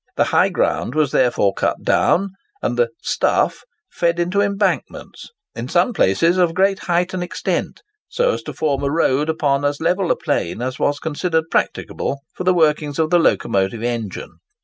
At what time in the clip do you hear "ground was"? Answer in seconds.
0.49-1.11